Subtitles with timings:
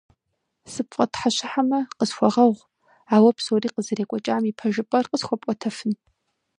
[0.71, 2.67] СыпфӀэтхьэщыхьэмэ, къысхуэгъэгъу,
[3.15, 5.91] ауэ псори къызэрекӀуэкӀам и пэжыпӀэр къысхуэпӀуэтэфын?